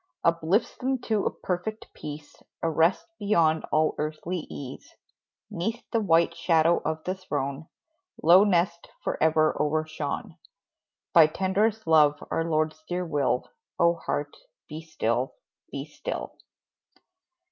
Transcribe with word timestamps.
Uplifts 0.23 0.75
them 0.77 0.97
to 1.01 1.27
a 1.27 1.29
perfect 1.29 1.93
peace, 1.93 2.35
A 2.63 2.71
rest 2.71 3.05
beyond 3.19 3.65
all 3.71 3.93
earthly 3.99 4.47
ease, 4.49 4.95
'Neath 5.51 5.83
the 5.91 5.99
white 5.99 6.33
shadow 6.35 6.79
of 6.83 7.03
the 7.03 7.13
throne 7.13 7.67
Low 8.23 8.43
nest 8.43 8.89
forever 9.03 9.55
overshone 9.61 10.37
By 11.13 11.27
tenderest 11.27 11.85
love, 11.85 12.15
our 12.31 12.43
Lord's 12.43 12.83
dear 12.89 13.05
will; 13.05 13.51
Oh, 13.77 13.93
heart, 13.93 14.35
be 14.67 14.81
still 14.81 15.35
be 15.71 15.85
still! 15.85 16.35